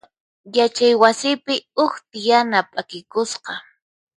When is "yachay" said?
0.55-0.93